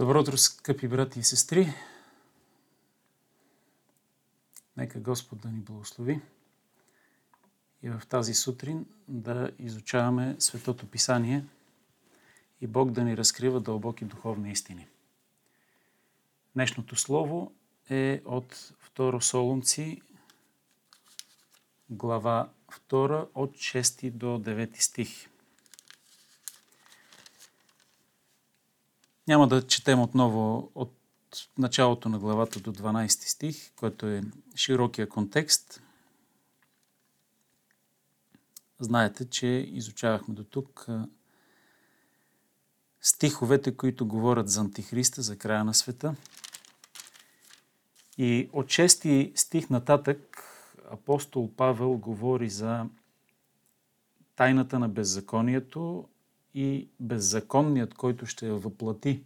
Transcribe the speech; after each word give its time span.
Добро 0.00 0.20
утро, 0.20 0.36
скъпи 0.38 0.88
брати 0.88 1.20
и 1.20 1.22
сестри! 1.22 1.74
Нека 4.76 5.00
Господ 5.00 5.40
да 5.40 5.48
ни 5.48 5.60
благослови 5.60 6.20
и 7.82 7.90
в 7.90 8.02
тази 8.08 8.34
сутрин 8.34 8.86
да 9.08 9.50
изучаваме 9.58 10.36
Светото 10.38 10.90
Писание 10.90 11.44
и 12.60 12.66
Бог 12.66 12.90
да 12.90 13.04
ни 13.04 13.16
разкрива 13.16 13.60
дълбоки 13.60 14.04
духовни 14.04 14.52
истини. 14.52 14.88
Днешното 16.54 16.96
слово 16.96 17.52
е 17.90 18.22
от 18.24 18.54
2 18.96 19.20
Солунци, 19.20 20.02
глава 21.90 22.50
2, 22.90 23.28
от 23.34 23.50
6 23.50 24.10
до 24.10 24.26
9 24.26 24.80
стих. 24.80 25.29
Няма 29.28 29.48
да 29.48 29.66
четем 29.66 30.00
отново 30.00 30.70
от 30.74 30.96
началото 31.58 32.08
на 32.08 32.18
главата 32.18 32.60
до 32.60 32.72
12 32.72 33.08
стих, 33.08 33.72
който 33.76 34.06
е 34.06 34.22
широкия 34.56 35.08
контекст. 35.08 35.82
Знаете, 38.80 39.30
че 39.30 39.46
изучавахме 39.46 40.34
до 40.34 40.44
тук 40.44 40.86
стиховете, 43.00 43.76
които 43.76 44.06
говорят 44.06 44.48
за 44.48 44.60
Антихриста, 44.60 45.22
за 45.22 45.38
края 45.38 45.64
на 45.64 45.74
света. 45.74 46.14
И 48.18 48.50
от 48.52 48.66
6 48.66 49.36
стих 49.36 49.70
нататък 49.70 50.44
апостол 50.90 51.50
Павел 51.56 51.92
говори 51.92 52.50
за 52.50 52.86
тайната 54.36 54.78
на 54.78 54.88
беззаконието 54.88 56.08
и 56.54 56.88
беззаконният, 57.00 57.94
който 57.94 58.26
ще 58.26 58.46
я 58.46 58.54
въплати. 58.54 59.24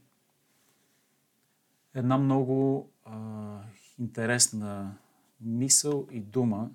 Една 1.95 2.19
много 2.19 2.89
а, 3.05 3.59
интересна 3.99 4.95
мисъл 5.41 6.07
и 6.11 6.21
дума 6.21 6.71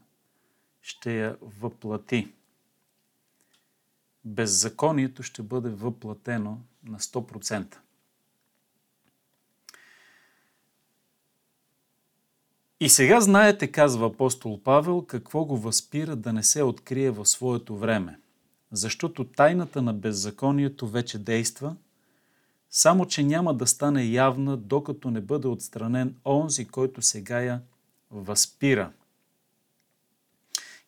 ще 0.81 1.19
я 1.19 1.37
въплати. 1.41 2.33
Беззаконието 4.25 5.23
ще 5.23 5.43
бъде 5.43 5.69
въплатено 5.69 6.57
на 6.83 6.99
100%. 6.99 7.77
И 12.79 12.89
сега 12.89 13.21
знаете, 13.21 13.71
казва 13.71 14.07
апостол 14.07 14.63
Павел, 14.63 15.05
какво 15.05 15.45
го 15.45 15.57
възпира 15.57 16.15
да 16.15 16.33
не 16.33 16.43
се 16.43 16.63
открие 16.63 17.11
в 17.11 17.25
своето 17.25 17.77
време– 17.77 18.19
защото 18.71 19.23
тайната 19.23 19.81
на 19.81 19.93
беззаконието 19.93 20.87
вече 20.87 21.19
действа, 21.19 21.75
само 22.69 23.05
че 23.05 23.23
няма 23.23 23.53
да 23.53 23.67
стане 23.67 24.05
явна, 24.05 24.57
докато 24.57 25.11
не 25.11 25.21
бъде 25.21 25.47
отстранен 25.47 26.15
онзи, 26.25 26.65
който 26.65 27.01
сега 27.01 27.41
я 27.41 27.61
възпира. 28.11 28.91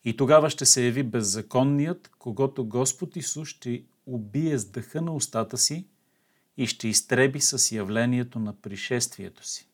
И 0.04 0.16
тогава 0.16 0.50
ще 0.50 0.66
се 0.66 0.84
яви 0.84 1.02
беззаконният, 1.02 2.10
когато 2.18 2.64
Господ 2.64 3.16
Исус 3.16 3.48
ще 3.48 3.82
убие 4.06 4.58
с 4.58 4.64
дъха 4.64 5.02
на 5.02 5.14
устата 5.14 5.58
си 5.58 5.86
и 6.56 6.66
ще 6.66 6.88
изтреби 6.88 7.40
с 7.40 7.72
явлението 7.72 8.38
на 8.38 8.52
пришествието 8.52 9.46
си. 9.46 9.66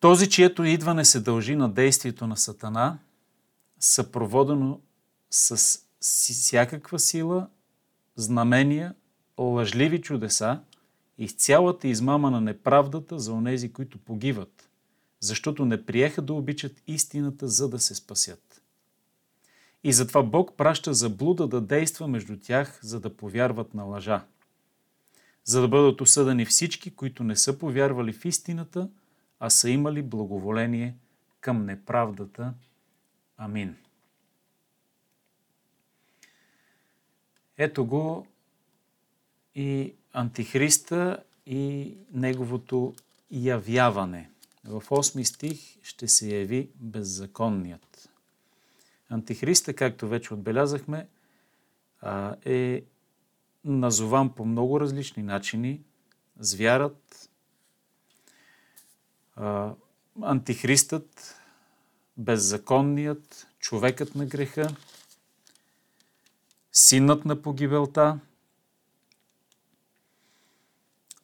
Този, 0.00 0.30
чието 0.30 0.64
идване 0.64 1.04
се 1.04 1.20
дължи 1.20 1.56
на 1.56 1.72
действието 1.72 2.26
на 2.26 2.36
Сатана, 2.36 2.98
съпроводено 3.80 4.80
с 5.30 5.80
всякаква 6.04 6.98
сила, 6.98 7.48
знамения, 8.16 8.94
лъжливи 9.38 10.00
чудеса 10.00 10.60
и 11.18 11.28
цялата 11.28 11.88
измама 11.88 12.30
на 12.30 12.40
неправдата 12.40 13.18
за 13.18 13.32
онези, 13.32 13.72
които 13.72 13.98
погиват, 13.98 14.68
защото 15.20 15.64
не 15.64 15.86
приеха 15.86 16.22
да 16.22 16.34
обичат 16.34 16.82
истината, 16.86 17.48
за 17.48 17.68
да 17.68 17.78
се 17.78 17.94
спасят. 17.94 18.62
И 19.84 19.92
затова 19.92 20.22
Бог 20.22 20.56
праща 20.56 20.94
заблуда 20.94 21.46
да 21.46 21.60
действа 21.60 22.08
между 22.08 22.38
тях, 22.40 22.80
за 22.82 23.00
да 23.00 23.16
повярват 23.16 23.74
на 23.74 23.84
лъжа. 23.84 24.24
За 25.44 25.60
да 25.60 25.68
бъдат 25.68 26.00
осъдени 26.00 26.44
всички, 26.44 26.94
които 26.94 27.24
не 27.24 27.36
са 27.36 27.58
повярвали 27.58 28.12
в 28.12 28.24
истината, 28.24 28.88
а 29.40 29.50
са 29.50 29.70
имали 29.70 30.02
благоволение 30.02 30.96
към 31.40 31.64
неправдата. 31.64 32.54
Амин. 33.36 33.76
Ето 37.58 37.86
го 37.86 38.26
и 39.54 39.94
Антихриста 40.12 41.22
и 41.46 41.94
неговото 42.12 42.94
явяване. 43.30 44.30
В 44.64 44.80
8 44.80 45.22
стих 45.22 45.76
ще 45.82 46.08
се 46.08 46.36
яви 46.36 46.70
беззаконният. 46.76 48.10
Антихриста, 49.08 49.74
както 49.74 50.08
вече 50.08 50.34
отбелязахме, 50.34 51.06
е 52.44 52.84
назован 53.64 54.34
по 54.34 54.44
много 54.44 54.80
различни 54.80 55.22
начини. 55.22 55.80
Звярат, 56.38 57.30
антихристът, 60.22 61.36
беззаконният, 62.16 63.46
човекът 63.58 64.14
на 64.14 64.26
греха, 64.26 64.76
синът 66.74 67.24
на 67.24 67.42
погибелта. 67.42 68.20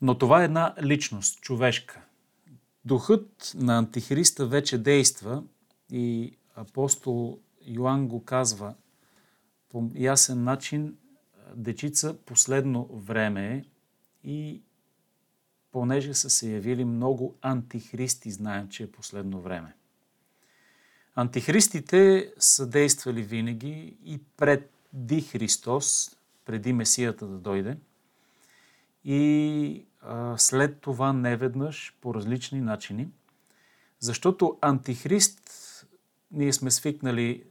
Но 0.03 0.19
това 0.19 0.43
е 0.43 0.45
една 0.45 0.75
личност, 0.83 1.41
човешка. 1.41 2.03
Духът 2.85 3.53
на 3.55 3.79
Антихриста 3.79 4.47
вече 4.47 4.79
действа 4.79 5.43
и 5.93 6.37
апостол 6.55 7.39
Йоанн 7.67 8.09
го 8.09 8.25
казва 8.25 8.75
по 9.69 9.91
ясен 9.95 10.45
начин, 10.45 10.97
дечица 11.55 12.17
последно 12.27 12.85
време 12.85 13.57
е 13.57 13.65
и 14.29 14.63
понеже 15.73 16.15
са 16.15 16.31
се 16.31 16.53
явили 16.53 16.85
много 16.85 17.37
антихристи, 17.43 18.31
знаем, 18.31 18.69
че 18.69 18.83
е 18.83 18.91
последно 18.91 19.41
време. 19.41 19.75
Антихристите 21.15 22.33
са 22.39 22.67
действали 22.67 23.23
винаги 23.23 23.97
и 24.05 24.21
пред 24.37 24.80
ди 24.93 25.21
Христос, 25.21 26.17
преди 26.45 26.73
Месията 26.73 27.27
да 27.27 27.39
дойде. 27.39 27.77
И 29.05 29.87
а, 30.01 30.39
след 30.39 30.81
това 30.81 31.13
неведнъж 31.13 31.95
по 32.01 32.15
различни 32.15 32.61
начини. 32.61 33.09
Защото 34.01 34.59
Антихрист, 34.61 35.41
ние 36.31 36.53
сме 36.53 36.71
свикнали 36.71 37.45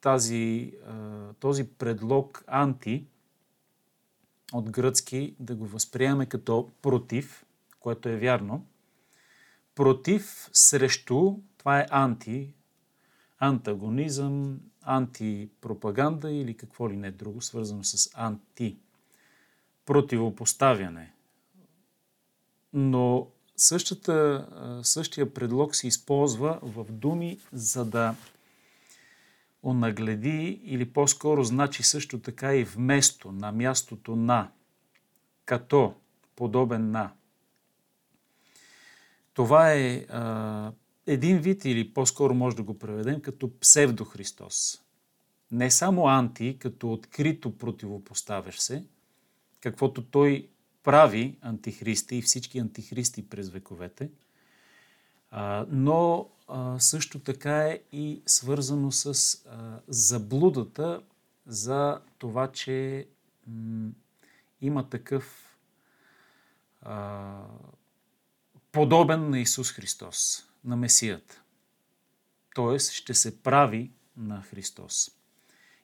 тази, 0.00 0.72
а, 0.86 1.32
този 1.40 1.68
предлог 1.68 2.44
анти 2.46 3.06
от 4.52 4.70
гръцки 4.70 5.34
да 5.40 5.54
го 5.54 5.66
възприемаме 5.66 6.26
като 6.26 6.70
против, 6.82 7.46
което 7.80 8.08
е 8.08 8.16
вярно. 8.16 8.66
Против, 9.74 10.50
срещу, 10.52 11.36
това 11.58 11.80
е 11.80 11.86
анти, 11.90 12.52
антагонизъм, 13.38 14.60
антипропаганда 14.86 16.30
или 16.30 16.56
какво 16.56 16.90
ли 16.90 16.96
не 16.96 17.10
друго, 17.10 17.42
свързано 17.42 17.84
с 17.84 18.10
анти. 18.14 18.76
Противопоставяне. 19.86 21.12
Но 22.72 23.28
същата, 23.56 24.46
същия 24.82 25.34
предлог 25.34 25.76
се 25.76 25.86
използва 25.86 26.58
в 26.62 26.84
думи, 26.84 27.38
за 27.52 27.84
да 27.84 28.14
онагледи 29.62 30.60
или 30.64 30.92
по-скоро 30.92 31.44
значи 31.44 31.82
също 31.82 32.20
така 32.20 32.54
и 32.54 32.64
вместо, 32.64 33.32
на 33.32 33.52
мястото 33.52 34.16
на, 34.16 34.50
като, 35.44 35.94
подобен 36.36 36.90
на. 36.90 37.12
Това 39.34 39.72
е 39.72 40.06
а, 40.10 40.72
един 41.06 41.38
вид 41.38 41.64
или 41.64 41.94
по-скоро 41.94 42.34
може 42.34 42.56
да 42.56 42.62
го 42.62 42.78
преведем 42.78 43.20
като 43.20 43.58
псевдохристос. 43.60 44.82
Не 45.50 45.70
само 45.70 46.06
анти, 46.06 46.56
като 46.58 46.92
открито 46.92 47.58
противопоставяш 47.58 48.58
се, 48.58 48.84
каквото 49.60 50.04
той 50.04 50.48
прави 50.82 51.38
антихриста 51.40 52.14
и 52.14 52.22
всички 52.22 52.58
антихристи 52.58 53.28
през 53.28 53.48
вековете, 53.48 54.10
но 55.68 56.28
също 56.78 57.18
така 57.18 57.58
е 57.58 57.80
и 57.92 58.22
свързано 58.26 58.92
с 58.92 59.38
заблудата 59.88 61.02
за 61.46 62.00
това, 62.18 62.52
че 62.52 63.06
има 64.60 64.88
такъв 64.88 65.56
подобен 68.72 69.30
на 69.30 69.40
Исус 69.40 69.72
Христос 69.72 70.46
на 70.66 70.76
Месията. 70.76 71.42
Тоест 72.54 72.92
ще 72.92 73.14
се 73.14 73.42
прави 73.42 73.90
на 74.16 74.42
Христос. 74.42 75.10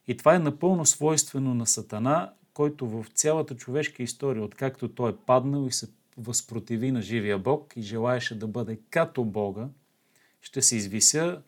И 0.06 0.16
това 0.16 0.34
е 0.34 0.38
напълно 0.38 0.86
свойствено 0.86 1.54
на 1.54 1.66
Сатана, 1.66 2.32
който 2.54 2.88
в 2.88 3.06
цялата 3.14 3.56
човешка 3.56 4.02
история, 4.02 4.44
откакто 4.44 4.88
той 4.88 5.10
е 5.10 5.16
паднал 5.16 5.66
и 5.66 5.72
се 5.72 5.88
възпротиви 6.16 6.92
на 6.92 7.02
живия 7.02 7.38
Бог 7.38 7.72
и 7.76 7.82
желаеше 7.82 8.38
да 8.38 8.46
бъде 8.46 8.80
като 8.90 9.24
Бога, 9.24 9.68
ще 10.40 10.62
се 10.62 10.76
извися 10.76 11.42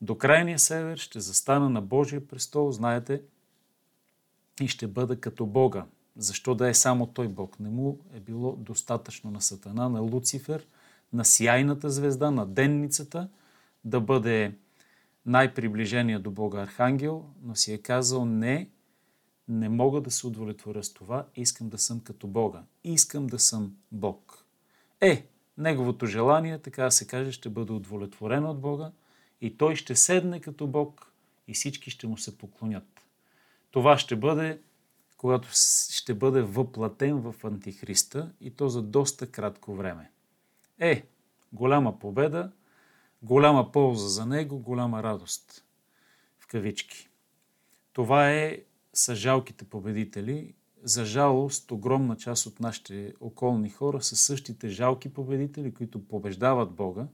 до 0.00 0.18
крайния 0.18 0.58
север, 0.58 0.98
ще 0.98 1.20
застана 1.20 1.70
на 1.70 1.82
Божия 1.82 2.28
престол, 2.28 2.70
знаете, 2.72 3.22
и 4.60 4.68
ще 4.68 4.86
бъда 4.86 5.20
като 5.20 5.46
Бога. 5.46 5.86
Защо 6.16 6.54
да 6.54 6.68
е 6.68 6.74
само 6.74 7.06
той 7.06 7.28
Бог? 7.28 7.60
Не 7.60 7.70
му 7.70 7.98
е 8.14 8.20
било 8.20 8.56
достатъчно 8.56 9.30
на 9.30 9.40
Сатана, 9.40 9.88
на 9.88 10.00
Луцифер, 10.00 10.66
на 11.12 11.24
сияйната 11.24 11.90
звезда, 11.90 12.30
на 12.30 12.46
денницата, 12.46 13.28
да 13.84 14.00
бъде 14.00 14.54
най-приближения 15.26 16.20
до 16.20 16.30
Бога 16.30 16.62
архангел, 16.62 17.24
но 17.42 17.56
си 17.56 17.72
е 17.72 17.78
казал 17.78 18.24
не, 18.24 18.70
не 19.48 19.68
мога 19.68 20.00
да 20.00 20.10
се 20.10 20.26
удовлетворя 20.26 20.84
с 20.84 20.92
това, 20.92 21.26
искам 21.36 21.68
да 21.68 21.78
съм 21.78 22.00
като 22.00 22.26
Бога. 22.26 22.62
Искам 22.84 23.26
да 23.26 23.38
съм 23.38 23.76
Бог. 23.92 24.44
Е, 25.00 25.26
неговото 25.58 26.06
желание, 26.06 26.58
така 26.58 26.84
да 26.84 26.90
се 26.90 27.06
каже, 27.06 27.32
ще 27.32 27.48
бъде 27.48 27.72
удовлетворено 27.72 28.50
от 28.50 28.60
Бога 28.60 28.92
и 29.40 29.56
той 29.56 29.76
ще 29.76 29.96
седне 29.96 30.40
като 30.40 30.66
Бог 30.66 31.12
и 31.48 31.54
всички 31.54 31.90
ще 31.90 32.06
му 32.06 32.18
се 32.18 32.38
поклонят. 32.38 33.00
Това 33.70 33.98
ще 33.98 34.16
бъде, 34.16 34.60
когато 35.16 35.48
ще 35.92 36.14
бъде 36.14 36.42
въплатен 36.42 37.20
в 37.20 37.34
Антихриста 37.44 38.32
и 38.40 38.50
то 38.50 38.68
за 38.68 38.82
доста 38.82 39.26
кратко 39.26 39.74
време. 39.74 40.10
Е, 40.80 41.04
голяма 41.52 41.98
победа, 41.98 42.52
голяма 43.22 43.72
полза 43.72 44.08
за 44.08 44.26
него, 44.26 44.58
голяма 44.58 45.02
радост. 45.02 45.64
В 46.38 46.46
кавички. 46.46 47.08
Това 47.92 48.30
е 48.30 48.58
са 48.92 49.14
жалките 49.14 49.64
победители. 49.64 50.54
За 50.82 51.04
жалост, 51.04 51.70
огромна 51.70 52.16
част 52.16 52.46
от 52.46 52.60
нашите 52.60 53.14
околни 53.20 53.70
хора 53.70 54.02
са 54.02 54.16
същите 54.16 54.68
жалки 54.68 55.12
победители, 55.12 55.74
които 55.74 56.08
побеждават 56.08 56.70
Бога, 56.72 57.06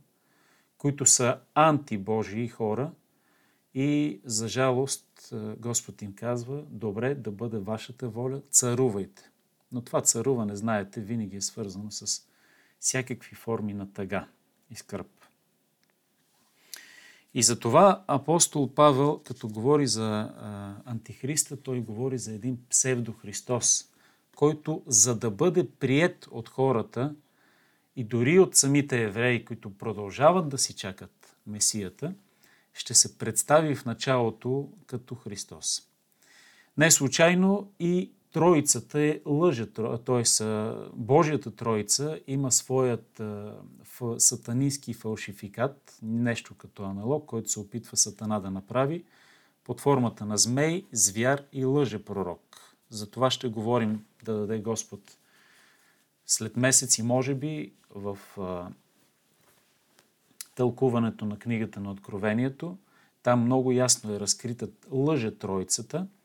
които 0.79 1.07
са 1.07 1.41
антибожии 1.55 2.49
хора 2.49 2.93
и 3.75 4.21
за 4.25 4.49
жалост 4.49 5.35
Господ 5.59 6.03
им 6.03 6.15
казва, 6.15 6.65
добре 6.69 7.15
да 7.15 7.31
бъде 7.31 7.59
вашата 7.59 8.09
воля, 8.09 8.43
царувайте. 8.51 9.31
Но 9.73 9.81
това 9.81 10.01
царуване, 10.01 10.57
знаете, 10.57 11.01
винаги 11.01 11.37
е 11.37 11.41
свързано 11.41 11.91
с 11.91 12.27
всякакви 12.81 13.37
форми 13.37 13.75
на 13.75 13.93
тъга 13.93 14.29
и 14.71 14.77
скърб. 14.77 15.07
И 17.35 17.43
за 17.43 17.59
това 17.59 18.05
апостол 18.07 18.75
Павел, 18.75 19.21
като 19.25 19.49
говори 19.49 19.87
за 19.87 20.05
а, 20.05 20.75
антихриста, 20.85 21.63
той 21.63 21.81
говори 21.81 22.19
за 22.19 22.33
един 22.33 22.59
псевдохристос, 22.71 23.85
който 24.37 24.83
за 24.87 25.19
да 25.19 25.31
бъде 25.31 25.71
прият 25.71 26.29
от 26.31 26.49
хората 26.49 27.15
и 27.97 28.05
дори 28.05 28.39
от 28.39 28.57
самите 28.57 29.03
евреи, 29.03 29.45
които 29.45 29.79
продължават 29.79 30.49
да 30.49 30.59
си 30.59 30.75
чакат 30.75 31.37
Месията, 31.47 32.15
ще 32.75 32.95
се 32.95 33.19
представи 33.19 33.75
в 33.75 33.85
началото 33.85 34.69
като 34.87 35.15
Христос. 35.15 35.83
Не 36.79 36.91
случайно 36.91 37.73
и 37.81 38.11
Троицата 38.37 39.01
е 39.01 39.21
лъжа, 39.27 39.67
т.е. 40.05 40.45
Божията 40.95 41.51
Троица 41.51 42.21
има 42.27 42.53
своят 42.53 43.23
сатанински 44.19 44.95
фалшификат, 44.95 45.99
нещо 46.03 46.55
като 46.55 46.83
аналог, 46.83 47.27
който 47.27 47.51
се 47.51 47.61
опитва 47.61 47.97
Сатана 47.97 48.41
да 48.41 48.51
направи 48.51 49.05
под 49.65 49.81
формата 49.81 50.25
на 50.25 50.39
змей, 50.39 50.85
звяр 50.93 51.43
и 51.53 51.65
лъже 51.65 52.05
пророк. 52.05 52.75
За 52.91 53.11
това 53.11 53.31
ще 53.31 53.49
говорим 53.49 54.05
да 54.25 54.35
даде 54.35 54.59
Господ 54.59 55.01
след 56.27 56.57
месеци, 56.57 57.03
може 57.03 57.35
би, 57.35 57.73
в 57.95 58.19
а, 58.39 58.69
тълкуването 60.55 61.25
на 61.25 61.39
книгата 61.39 61.81
на 61.81 61.91
Откровението. 61.91 62.79
Там 63.23 63.45
много 63.45 63.73
ясно 63.73 64.15
е 64.15 64.21
разкрита 64.21 64.69
лъже 64.91 65.39
Троицата– 65.39 66.07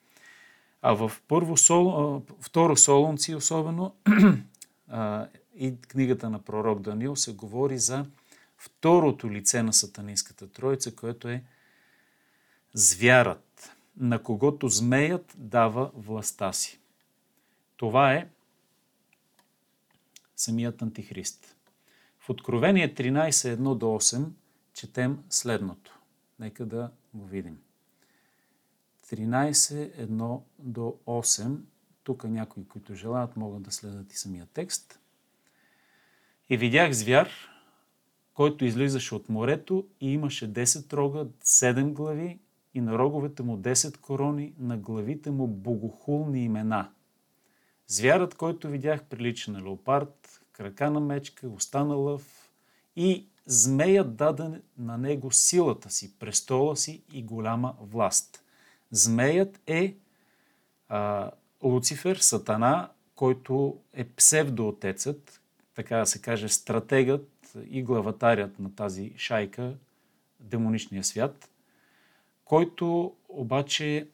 а 0.81 0.93
в 0.93 1.11
първо 1.27 1.57
сол, 1.57 2.21
второ 2.41 2.77
Солунци 2.77 3.35
особено 3.35 3.95
и 5.55 5.81
книгата 5.81 6.29
на 6.29 6.41
пророк 6.41 6.81
Даниил 6.81 7.15
се 7.15 7.33
говори 7.33 7.77
за 7.77 8.05
второто 8.57 9.31
лице 9.31 9.63
на 9.63 9.73
сатанинската 9.73 10.47
троица, 10.47 10.95
което 10.95 11.27
е 11.27 11.43
звярат, 12.73 13.75
на 13.97 14.23
когото 14.23 14.69
змеят 14.69 15.33
дава 15.37 15.91
властта 15.95 16.53
си. 16.53 16.79
Това 17.77 18.13
е 18.13 18.29
самият 20.35 20.81
антихрист. 20.81 21.55
В 22.19 22.29
Откровение 22.29 22.95
13.1 22.95 23.75
до 23.75 23.85
8 23.85 24.25
четем 24.73 25.23
следното. 25.29 25.99
Нека 26.39 26.65
да 26.65 26.91
го 27.13 27.25
видим. 27.25 27.57
13.1 29.11 30.41
до 30.59 30.95
8. 31.05 31.57
Тук 32.03 32.23
някои, 32.23 32.67
които 32.67 32.95
желаят, 32.95 33.37
могат 33.37 33.61
да 33.61 33.71
следят 33.71 34.13
и 34.13 34.17
самия 34.17 34.47
текст. 34.53 34.99
И 36.49 36.57
видях 36.57 36.91
звяр, 36.91 37.29
който 38.33 38.65
излизаше 38.65 39.15
от 39.15 39.29
морето 39.29 39.87
и 40.01 40.13
имаше 40.13 40.53
10 40.53 40.93
рога, 40.93 41.25
7 41.43 41.93
глави 41.93 42.39
и 42.73 42.81
на 42.81 42.97
роговете 42.97 43.43
му 43.43 43.57
10 43.57 43.97
корони, 43.97 44.53
на 44.59 44.77
главите 44.77 45.31
му 45.31 45.47
богохулни 45.47 46.43
имена. 46.43 46.91
Звярат, 47.87 48.35
който 48.35 48.67
видях, 48.67 49.03
прилича 49.03 49.51
на 49.51 49.61
леопард, 49.61 50.41
крака 50.51 50.91
на 50.91 50.99
мечка, 50.99 51.49
уста 51.49 51.85
на 51.85 51.95
лъв 51.95 52.51
и 52.95 53.27
змеят 53.45 54.15
даде 54.15 54.61
на 54.77 54.97
него 54.97 55.31
силата 55.31 55.89
си, 55.89 56.19
престола 56.19 56.77
си 56.77 57.03
и 57.13 57.23
голяма 57.23 57.75
власт. 57.81 58.40
Змеят 58.91 59.61
е 59.67 59.95
а, 60.89 61.31
Луцифер, 61.63 62.15
Сатана, 62.15 62.89
който 63.15 63.77
е 63.93 64.03
псевдоотецът, 64.03 65.41
така 65.75 65.97
да 65.97 66.05
се 66.05 66.21
каже, 66.21 66.49
стратегът 66.49 67.55
и 67.69 67.83
главатарят 67.83 68.59
на 68.59 68.75
тази 68.75 69.13
шайка, 69.17 69.73
демоничния 70.39 71.03
свят, 71.03 71.49
който 72.45 73.15
обаче 73.29 74.07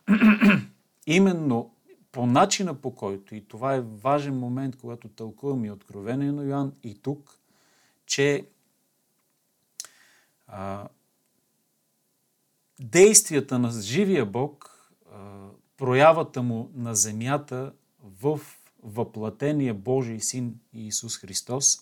именно 1.08 1.72
по 2.12 2.26
начина 2.26 2.82
по 2.82 2.96
който, 2.96 3.36
и 3.36 3.48
това 3.48 3.76
е 3.76 3.82
важен 3.82 4.40
момент, 4.40 4.76
когато 4.76 5.08
тълкуваме 5.08 5.68
и 5.68 5.72
Откровение 5.72 6.32
на 6.32 6.44
Йоан 6.44 6.74
и 6.84 7.02
тук, 7.02 7.40
че 8.06 8.46
а, 10.48 10.88
действията 12.80 13.60
на 13.60 13.82
живия 13.82 14.26
Бог, 14.26 14.74
проявата 15.78 16.44
му 16.44 16.72
на 16.76 16.96
земята 16.96 17.74
в 18.04 18.40
въплатения 18.84 19.74
Божий 19.74 20.20
син 20.20 20.60
Иисус 20.74 21.18
Христос, 21.18 21.80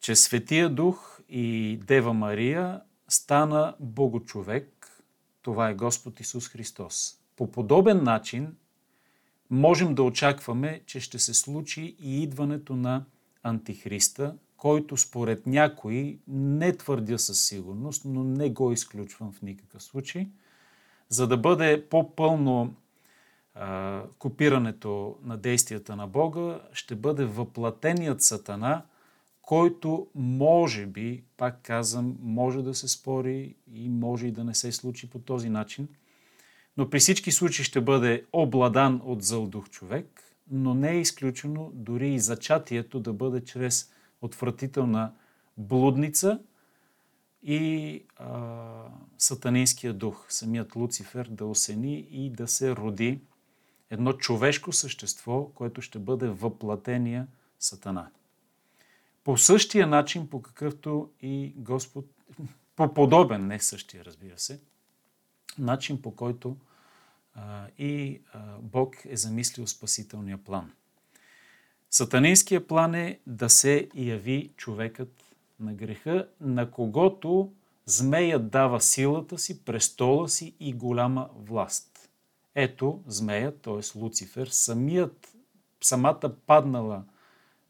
че 0.00 0.16
Светия 0.16 0.70
Дух 0.74 1.20
и 1.28 1.78
Дева 1.86 2.14
Мария 2.14 2.80
стана 3.08 3.76
Богочовек, 3.80 5.02
това 5.42 5.68
е 5.68 5.74
Господ 5.74 6.20
Исус 6.20 6.48
Христос. 6.48 7.20
По 7.36 7.50
подобен 7.50 8.04
начин 8.04 8.56
можем 9.50 9.94
да 9.94 10.02
очакваме, 10.02 10.82
че 10.86 11.00
ще 11.00 11.18
се 11.18 11.34
случи 11.34 11.96
и 12.00 12.22
идването 12.22 12.76
на 12.76 13.04
Антихриста, 13.42 14.36
който 14.58 14.96
според 14.96 15.46
някои, 15.46 16.18
не 16.28 16.76
твърдя 16.76 17.18
със 17.18 17.46
сигурност, 17.46 18.02
но 18.04 18.24
не 18.24 18.50
го 18.50 18.72
изключвам 18.72 19.32
в 19.32 19.42
никакъв 19.42 19.82
случай, 19.82 20.28
за 21.08 21.26
да 21.26 21.36
бъде 21.36 21.86
по-пълно 21.90 22.74
а, 23.54 24.02
копирането 24.18 25.16
на 25.22 25.36
действията 25.36 25.96
на 25.96 26.06
Бога, 26.06 26.60
ще 26.72 26.94
бъде 26.94 27.24
въплатеният 27.24 28.22
сатана, 28.22 28.82
който 29.42 30.06
може 30.14 30.86
би, 30.86 31.24
пак 31.36 31.62
казвам, 31.62 32.16
може 32.20 32.62
да 32.62 32.74
се 32.74 32.88
спори 32.88 33.54
и 33.72 33.88
може 33.88 34.26
и 34.26 34.32
да 34.32 34.44
не 34.44 34.54
се 34.54 34.72
случи 34.72 35.10
по 35.10 35.18
този 35.18 35.48
начин, 35.48 35.88
но 36.76 36.90
при 36.90 36.98
всички 36.98 37.32
случаи 37.32 37.64
ще 37.64 37.80
бъде 37.80 38.24
обладан 38.32 39.00
от 39.04 39.22
зъл 39.22 39.46
дух 39.46 39.70
човек, 39.70 40.22
но 40.50 40.74
не 40.74 40.90
е 40.90 41.00
изключено 41.00 41.70
дори 41.74 42.14
и 42.14 42.20
зачатието 42.20 43.00
да 43.00 43.12
бъде 43.12 43.44
чрез 43.44 43.90
отвратителна 44.20 45.12
блудница 45.56 46.40
и 47.42 48.04
а, 48.16 48.84
сатанинския 49.18 49.92
дух, 49.92 50.26
самият 50.28 50.74
Луцифер, 50.74 51.28
да 51.30 51.46
осени 51.46 51.98
и 52.10 52.30
да 52.30 52.48
се 52.48 52.76
роди 52.76 53.20
едно 53.90 54.12
човешко 54.12 54.72
същество, 54.72 55.50
което 55.54 55.82
ще 55.82 55.98
бъде 55.98 56.28
въплатения 56.28 57.26
сатана. 57.58 58.10
По 59.24 59.38
същия 59.38 59.86
начин, 59.86 60.30
по 60.30 60.42
какъвто 60.42 61.10
и 61.22 61.52
Господ, 61.56 62.06
по 62.76 62.94
подобен, 62.94 63.46
не 63.46 63.60
същия, 63.60 64.04
разбира 64.04 64.38
се, 64.38 64.60
начин 65.58 66.02
по 66.02 66.16
който 66.16 66.56
и 67.78 68.20
Бог 68.60 68.96
е 69.04 69.16
замислил 69.16 69.66
спасителния 69.66 70.38
план. 70.38 70.72
Сатанинския 71.90 72.66
план 72.66 72.94
е 72.94 73.20
да 73.26 73.48
се 73.48 73.88
яви 73.94 74.52
човекът 74.56 75.24
на 75.60 75.74
греха, 75.74 76.28
на 76.40 76.70
когото 76.70 77.52
змеят 77.86 78.50
дава 78.50 78.80
силата 78.80 79.38
си, 79.38 79.64
престола 79.64 80.28
си 80.28 80.54
и 80.60 80.72
голяма 80.72 81.28
власт. 81.36 82.10
Ето 82.54 83.02
змеят, 83.06 83.60
т.е. 83.60 83.98
Луцифер, 83.98 84.46
самият, 84.46 85.36
самата 85.80 86.34
паднала 86.46 87.04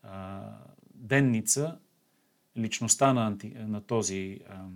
а, 0.02 0.42
денница, 0.94 1.78
личността 2.56 3.12
на, 3.12 3.26
анти, 3.26 3.48
на 3.56 3.80
този 3.80 4.40
ам, 4.50 4.72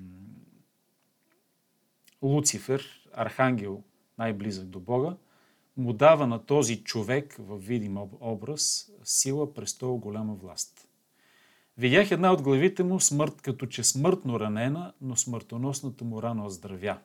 Луцифер, 2.22 3.08
архангел, 3.12 3.82
най-близък 4.18 4.66
до 4.66 4.80
Бога, 4.80 5.16
му 5.76 5.92
дава 5.92 6.26
на 6.26 6.46
този 6.46 6.84
човек 6.84 7.36
в 7.38 7.58
видим 7.58 7.98
образ 8.20 8.90
сила, 9.04 9.54
престол, 9.54 9.96
голяма 9.96 10.34
власт. 10.34 10.88
Видях 11.78 12.10
една 12.10 12.32
от 12.32 12.42
главите 12.42 12.82
му 12.82 13.00
смърт, 13.00 13.40
като 13.42 13.66
че 13.66 13.84
смъртно 13.84 14.40
ранена, 14.40 14.92
но 15.00 15.16
смъртоносната 15.16 16.04
му 16.04 16.22
рана 16.22 16.46
оздравя. 16.46 16.98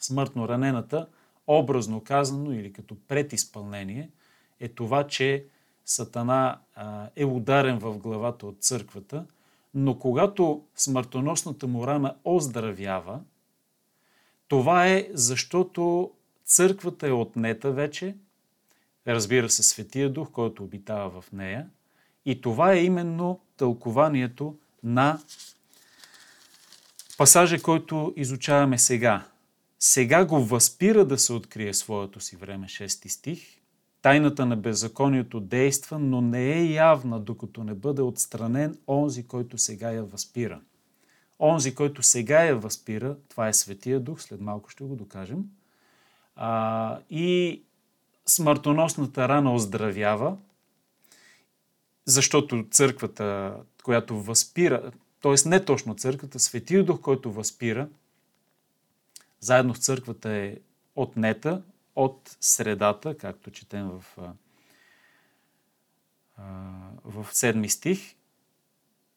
Смъртно 0.00 0.48
ранената, 0.48 1.08
образно 1.46 2.00
казано 2.00 2.52
или 2.52 2.72
като 2.72 2.96
предизпълнение, 3.08 4.10
е 4.60 4.68
това, 4.68 5.06
че 5.06 5.46
Сатана 5.84 6.58
а, 6.74 7.10
е 7.16 7.24
ударен 7.24 7.78
в 7.78 7.98
главата 7.98 8.46
от 8.46 8.62
църквата, 8.62 9.26
но 9.74 9.98
когато 9.98 10.64
смъртоносната 10.76 11.66
му 11.66 11.86
рана 11.86 12.16
оздравява, 12.24 13.20
това 14.48 14.88
е 14.88 15.08
защото 15.12 16.10
църквата 16.52 17.08
е 17.08 17.12
отнета 17.12 17.72
вече, 17.72 18.16
разбира 19.06 19.50
се, 19.50 19.62
Светия 19.62 20.10
Дух, 20.10 20.30
който 20.30 20.64
обитава 20.64 21.20
в 21.20 21.32
нея, 21.32 21.66
и 22.26 22.40
това 22.40 22.72
е 22.72 22.84
именно 22.84 23.40
тълкованието 23.56 24.56
на 24.82 25.20
пасажа, 27.18 27.62
който 27.62 28.14
изучаваме 28.16 28.78
сега. 28.78 29.26
Сега 29.78 30.24
го 30.24 30.44
възпира 30.44 31.04
да 31.04 31.18
се 31.18 31.32
открие 31.32 31.74
своето 31.74 32.20
си 32.20 32.36
време, 32.36 32.66
6 32.66 33.08
стих. 33.08 33.58
Тайната 34.02 34.46
на 34.46 34.56
беззаконието 34.56 35.40
действа, 35.40 35.98
но 35.98 36.20
не 36.20 36.52
е 36.52 36.72
явна, 36.72 37.20
докато 37.20 37.64
не 37.64 37.74
бъде 37.74 38.02
отстранен 38.02 38.78
онзи, 38.88 39.26
който 39.26 39.58
сега 39.58 39.90
я 39.90 40.04
възпира. 40.04 40.60
Онзи, 41.40 41.74
който 41.74 42.02
сега 42.02 42.44
я 42.44 42.56
възпира, 42.56 43.16
това 43.28 43.48
е 43.48 43.52
Светия 43.52 44.00
Дух, 44.00 44.22
след 44.22 44.40
малко 44.40 44.70
ще 44.70 44.84
го 44.84 44.96
докажем. 44.96 45.44
А, 46.36 46.98
и 47.10 47.62
смъртоносната 48.26 49.28
рана 49.28 49.54
оздравява, 49.54 50.36
защото 52.04 52.66
църквата, 52.70 53.56
която 53.82 54.22
възпира, 54.22 54.92
т.е. 55.22 55.48
не 55.48 55.64
точно 55.64 55.94
църквата, 55.94 56.38
Светия 56.38 56.84
Дух, 56.84 57.00
който 57.00 57.32
възпира, 57.32 57.88
заедно 59.40 59.74
с 59.74 59.78
църквата 59.78 60.30
е 60.30 60.56
отнета 60.96 61.62
от 61.96 62.36
средата, 62.40 63.16
както 63.16 63.50
четем 63.50 63.88
в, 63.88 64.04
в 67.04 67.26
седми 67.32 67.68
стих, 67.68 68.14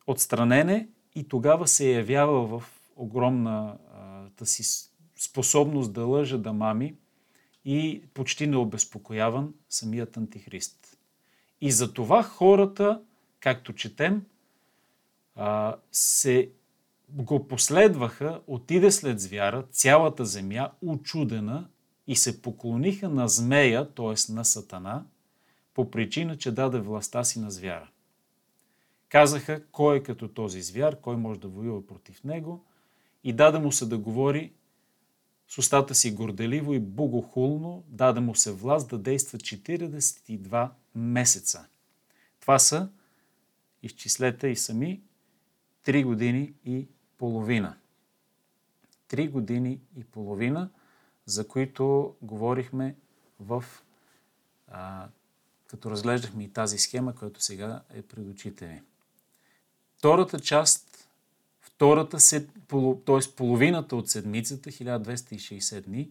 отстранене 0.07 0.87
и 1.15 1.27
тогава 1.27 1.67
се 1.67 1.91
явява 1.91 2.59
в 2.59 2.63
огромната 2.95 4.45
си 4.45 4.89
способност 5.15 5.93
да 5.93 6.05
лъжа, 6.05 6.37
да 6.37 6.53
мами 6.53 6.95
и 7.65 8.03
почти 8.13 8.47
необезпокояван 8.47 9.53
самият 9.69 10.17
антихрист. 10.17 10.97
И 11.61 11.71
за 11.71 11.93
това 11.93 12.23
хората, 12.23 13.01
както 13.39 13.73
четем, 13.73 14.25
се 15.91 16.49
го 17.09 17.47
последваха, 17.47 18.41
отиде 18.47 18.91
след 18.91 19.19
звяра, 19.19 19.65
цялата 19.71 20.25
земя, 20.25 20.71
учудена 20.81 21.67
и 22.07 22.15
се 22.15 22.41
поклониха 22.41 23.09
на 23.09 23.27
змея, 23.27 23.89
т.е. 23.93 24.33
на 24.33 24.45
сатана, 24.45 25.05
по 25.73 25.91
причина, 25.91 26.37
че 26.37 26.51
даде 26.51 26.79
властта 26.79 27.23
си 27.23 27.39
на 27.39 27.51
звяра. 27.51 27.89
Казаха 29.09 29.63
кой 29.71 29.97
е 29.97 30.03
като 30.03 30.27
този 30.27 30.61
звяр, 30.61 30.99
кой 31.01 31.17
може 31.17 31.39
да 31.39 31.47
воюва 31.47 31.87
против 31.87 32.23
него 32.23 32.65
и 33.23 33.33
даде 33.33 33.59
му 33.59 33.71
се 33.71 33.85
да 33.85 33.97
говори 33.97 34.53
с 35.47 35.57
устата 35.57 35.95
си 35.95 36.11
горделиво 36.11 36.73
и 36.73 36.79
богохулно, 36.79 37.83
даде 37.87 38.19
му 38.19 38.35
се 38.35 38.51
власт 38.51 38.89
да 38.89 38.97
действа 38.97 39.37
42 39.37 40.69
месеца. 40.95 41.65
Това 42.39 42.59
са, 42.59 42.89
изчислете 43.83 44.47
и 44.47 44.55
сами, 44.55 45.01
3 45.85 46.05
години 46.05 46.53
и 46.65 46.87
половина. 47.17 47.77
3 49.09 49.29
години 49.29 49.79
и 49.97 50.03
половина, 50.03 50.69
за 51.25 51.47
които 51.47 52.15
говорихме 52.21 52.95
в 53.39 53.65
а, 54.67 55.07
като 55.67 55.91
разглеждахме 55.91 56.43
и 56.43 56.53
тази 56.53 56.77
схема, 56.77 57.15
която 57.15 57.41
сега 57.41 57.83
е 57.93 58.01
пред 58.01 58.27
очите 58.27 58.67
ви. 58.67 58.81
Втората 59.97 60.39
част, 60.39 60.84
втората 61.75 62.19
се, 62.19 62.47
т.е. 63.05 63.35
половината 63.35 63.95
от 63.95 64.09
седмицата, 64.09 64.69
1260 64.69 65.81
дни, 65.81 66.09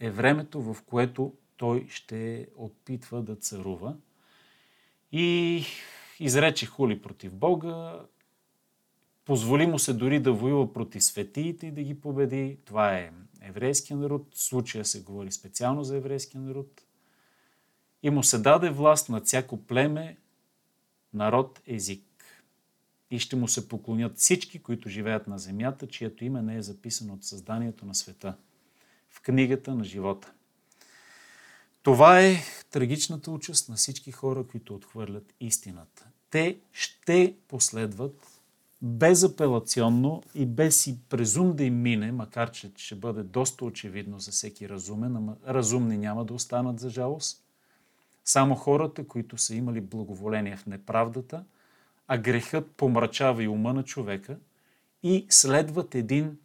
е 0.00 0.10
времето, 0.10 0.62
в 0.62 0.76
което 0.82 1.32
той 1.56 1.86
ще 1.90 2.48
опитва 2.56 3.22
да 3.22 3.36
царува. 3.36 3.96
И 5.12 5.64
изрече 6.20 6.66
хули 6.66 7.02
против 7.02 7.34
Бога, 7.34 8.00
позволи 9.24 9.66
му 9.66 9.78
се 9.78 9.92
дори 9.92 10.20
да 10.20 10.32
воюва 10.32 10.72
против 10.72 11.04
светиите 11.04 11.66
и 11.66 11.70
да 11.70 11.82
ги 11.82 12.00
победи. 12.00 12.58
Това 12.64 12.96
е 12.96 13.12
еврейския 13.40 13.96
народ. 13.96 14.26
В 14.34 14.42
случая 14.42 14.84
се 14.84 15.02
говори 15.02 15.32
специално 15.32 15.84
за 15.84 15.96
еврейския 15.96 16.40
народ. 16.40 16.82
И 18.02 18.10
му 18.10 18.22
се 18.22 18.38
даде 18.38 18.70
власт 18.70 19.08
над 19.08 19.26
всяко 19.26 19.56
племе, 19.56 20.16
народ, 21.14 21.60
език 21.66 22.05
и 23.10 23.18
ще 23.18 23.36
му 23.36 23.48
се 23.48 23.68
поклонят 23.68 24.18
всички, 24.18 24.58
които 24.58 24.88
живеят 24.88 25.26
на 25.26 25.38
земята, 25.38 25.86
чието 25.86 26.24
име 26.24 26.42
не 26.42 26.56
е 26.56 26.62
записано 26.62 27.14
от 27.14 27.24
създанието 27.24 27.86
на 27.86 27.94
света 27.94 28.36
в 29.10 29.20
книгата 29.20 29.74
на 29.74 29.84
живота. 29.84 30.32
Това 31.82 32.20
е 32.20 32.36
трагичната 32.70 33.30
участ 33.30 33.68
на 33.68 33.74
всички 33.76 34.12
хора, 34.12 34.44
които 34.50 34.74
отхвърлят 34.74 35.34
истината. 35.40 36.06
Те 36.30 36.58
ще 36.72 37.34
последват 37.48 38.26
безапелационно 38.82 40.22
и 40.34 40.46
без 40.46 40.86
и 40.86 40.98
презум 41.08 41.56
да 41.56 41.64
им 41.64 41.82
мине, 41.82 42.12
макар 42.12 42.50
че 42.50 42.72
ще 42.76 42.94
бъде 42.94 43.22
доста 43.22 43.64
очевидно 43.64 44.18
за 44.18 44.30
всеки 44.30 44.68
разумен, 44.68 45.16
ама 45.16 45.36
разумни 45.46 45.98
няма 45.98 46.24
да 46.24 46.34
останат 46.34 46.80
за 46.80 46.90
жалост. 46.90 47.42
Само 48.24 48.54
хората, 48.54 49.06
които 49.06 49.38
са 49.38 49.54
имали 49.54 49.80
благоволение 49.80 50.56
в 50.56 50.66
неправдата– 50.66 51.44
а 52.08 52.18
грехът 52.18 52.70
помрачава 52.70 53.42
и 53.42 53.48
ума 53.48 53.72
на 53.72 53.82
човека 53.82 54.38
и 55.02 55.26
следват 55.30 55.94
един 55.94 56.38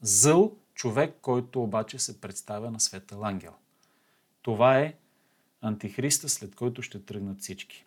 зъл 0.00 0.56
човек, 0.74 1.16
който 1.22 1.62
обаче 1.62 1.98
се 1.98 2.20
представя 2.20 2.70
на 2.70 2.80
светъл 2.80 3.24
ангел. 3.24 3.54
Това 4.42 4.78
е 4.78 4.94
антихриста, 5.60 6.28
след 6.28 6.54
който 6.54 6.82
ще 6.82 7.04
тръгнат 7.04 7.40
всички. 7.40 7.86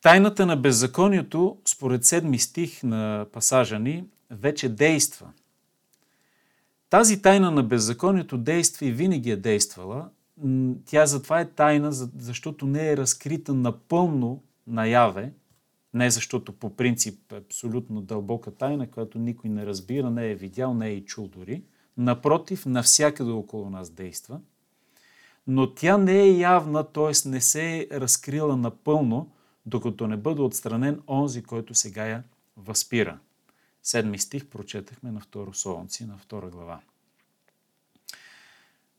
Тайната 0.00 0.46
на 0.46 0.56
беззаконието, 0.56 1.58
според 1.64 2.04
седми 2.04 2.38
стих 2.38 2.82
на 2.82 3.26
пасажа 3.32 3.78
ни, 3.78 4.04
вече 4.30 4.68
действа. 4.68 5.32
Тази 6.90 7.22
тайна 7.22 7.50
на 7.50 7.62
беззаконието 7.62 8.38
действа 8.38 8.86
и 8.86 8.92
винаги 8.92 9.30
е 9.30 9.36
действала, 9.36 10.10
тя 10.84 11.06
затова 11.06 11.40
е 11.40 11.50
тайна, 11.50 11.92
защото 11.92 12.66
не 12.66 12.90
е 12.90 12.96
разкрита 12.96 13.54
напълно 13.54 14.42
наяве, 14.66 15.32
не 15.94 16.10
защото 16.10 16.52
по 16.52 16.76
принцип 16.76 17.32
е 17.32 17.36
абсолютно 17.36 18.00
дълбока 18.00 18.50
тайна, 18.50 18.90
която 18.90 19.18
никой 19.18 19.50
не 19.50 19.66
разбира, 19.66 20.10
не 20.10 20.30
е 20.30 20.34
видял, 20.34 20.74
не 20.74 20.88
е 20.88 20.94
и 20.94 21.04
чул 21.04 21.28
дори. 21.28 21.62
Напротив, 21.96 22.66
навсякъде 22.66 23.30
около 23.30 23.70
нас 23.70 23.90
действа. 23.90 24.40
Но 25.46 25.74
тя 25.74 25.98
не 25.98 26.22
е 26.22 26.38
явна, 26.38 26.84
т.е. 26.84 27.28
не 27.28 27.40
се 27.40 27.76
е 27.78 28.00
разкрила 28.00 28.56
напълно, 28.56 29.30
докато 29.66 30.06
не 30.06 30.16
бъде 30.16 30.42
отстранен 30.42 31.02
онзи, 31.08 31.42
който 31.42 31.74
сега 31.74 32.06
я 32.06 32.22
възпира. 32.56 33.18
Седми 33.82 34.18
стих 34.18 34.46
прочетахме 34.46 35.10
на 35.10 35.20
второ 35.20 35.54
Солонци, 35.54 36.06
на 36.06 36.18
втора 36.18 36.50
глава. 36.50 36.80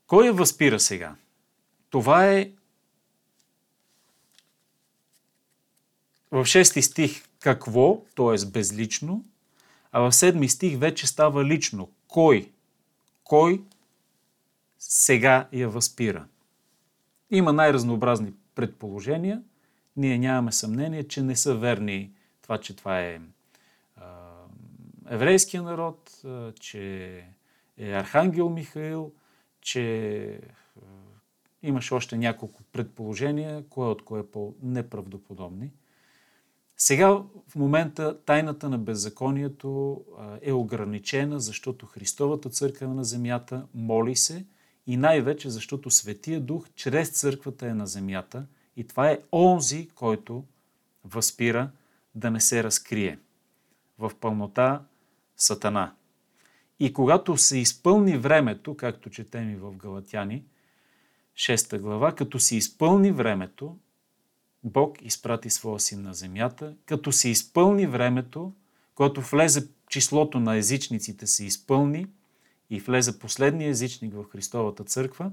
Кой 0.06 0.26
я 0.26 0.32
възпира 0.32 0.80
сега? 0.80 1.16
Това 1.90 2.32
е 2.32 2.50
в 6.30 6.44
6 6.44 6.80
стих 6.80 7.24
какво, 7.40 8.02
т.е. 8.16 8.46
безлично, 8.46 9.24
а 9.92 10.00
в 10.00 10.12
7 10.12 10.46
стих 10.46 10.78
вече 10.78 11.06
става 11.06 11.44
лично. 11.44 11.90
Кой? 12.08 12.52
кой 13.26 13.62
сега 14.78 15.48
я 15.52 15.68
възпира. 15.68 16.26
Има 17.30 17.52
най-разнообразни 17.52 18.32
предположения. 18.54 19.42
Ние 19.96 20.18
нямаме 20.18 20.52
съмнение, 20.52 21.08
че 21.08 21.22
не 21.22 21.36
са 21.36 21.54
верни 21.54 22.12
това, 22.42 22.58
че 22.58 22.76
това 22.76 23.00
е 23.00 23.20
еврейския 25.08 25.62
народ, 25.62 26.22
че 26.60 27.14
е 27.78 27.92
Архангел 27.92 28.48
Михаил, 28.48 29.12
че 29.60 30.40
имаше 31.62 31.94
още 31.94 32.16
няколко 32.16 32.62
предположения, 32.72 33.64
кое 33.70 33.88
от 33.88 34.04
кое 34.04 34.20
е 34.20 34.26
по-неправдоподобни. 34.26 35.72
Сега 36.76 37.08
в 37.48 37.56
момента 37.56 38.18
тайната 38.24 38.68
на 38.68 38.78
беззаконието 38.78 40.00
е 40.42 40.52
ограничена, 40.52 41.40
защото 41.40 41.86
Христовата 41.86 42.50
църква 42.50 42.88
на 42.88 43.04
земята 43.04 43.66
моли 43.74 44.16
се 44.16 44.44
и 44.86 44.96
най-вече 44.96 45.50
защото 45.50 45.90
Светия 45.90 46.40
Дух 46.40 46.68
чрез 46.74 47.10
църквата 47.10 47.66
е 47.66 47.74
на 47.74 47.86
земята 47.86 48.46
и 48.76 48.86
това 48.86 49.10
е 49.10 49.20
онзи, 49.32 49.88
който 49.94 50.44
възпира 51.04 51.70
да 52.14 52.30
не 52.30 52.40
се 52.40 52.64
разкрие 52.64 53.18
в 53.98 54.12
пълнота 54.20 54.84
Сатана. 55.36 55.94
И 56.80 56.92
когато 56.92 57.36
се 57.36 57.58
изпълни 57.58 58.18
времето, 58.18 58.76
както 58.76 59.10
четем 59.10 59.50
и 59.50 59.56
в 59.56 59.72
Галатяни, 59.72 60.44
6 61.36 61.78
глава, 61.78 62.14
като 62.14 62.38
се 62.38 62.56
изпълни 62.56 63.12
времето, 63.12 63.76
Бог 64.64 65.02
изпрати 65.02 65.50
своя 65.50 65.80
син 65.80 66.02
на 66.02 66.14
земята, 66.14 66.74
като 66.86 67.12
се 67.12 67.28
изпълни 67.28 67.86
времето, 67.86 68.52
когато 68.94 69.20
влезе 69.20 69.68
числото 69.88 70.40
на 70.40 70.56
езичниците 70.56 71.26
се 71.26 71.44
изпълни 71.44 72.06
и 72.70 72.80
влезе 72.80 73.18
последния 73.18 73.70
езичник 73.70 74.14
в 74.14 74.24
Христовата 74.24 74.84
църква, 74.84 75.30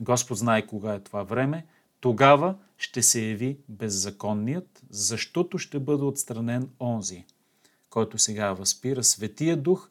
Господ 0.00 0.38
знае 0.38 0.66
кога 0.66 0.94
е 0.94 1.00
това 1.00 1.22
време, 1.22 1.66
тогава 2.00 2.56
ще 2.78 3.02
се 3.02 3.20
яви 3.20 3.58
беззаконният, 3.68 4.82
защото 4.90 5.58
ще 5.58 5.78
бъде 5.78 6.04
отстранен 6.04 6.70
онзи, 6.80 7.24
който 7.90 8.18
сега 8.18 8.52
възпира 8.52 9.04
Светия 9.04 9.56
Дух 9.56 9.90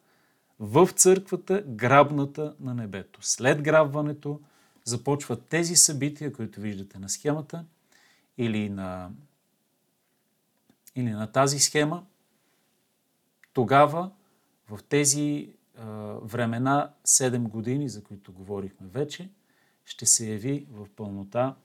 в 0.60 0.88
църквата, 0.88 1.63
грабната 1.68 2.56
на 2.60 2.74
небето. 2.74 3.20
След 3.22 3.62
грабването 3.62 4.42
започват 4.86 5.46
тези 5.46 5.75
събития, 5.75 6.34
които 6.34 6.62
виждате 6.62 7.00
на 7.00 7.10
схемата 7.10 7.66
или 8.38 8.70
на, 8.70 9.12
или 10.96 11.10
на 11.10 11.32
тази 11.32 11.60
схема. 11.60 12.06
Тогава 13.54 14.12
в 14.70 14.80
тези 14.89 15.54
а, 15.78 15.86
времена, 16.24 16.94
7 17.06 17.38
години, 17.38 17.89
за 17.89 18.04
които 18.04 18.34
говорихме 18.34 18.88
вече, 18.88 19.30
ще 19.86 20.06
се 20.06 20.32
яви 20.32 20.66
в 20.72 20.88
пълнота 20.96 21.56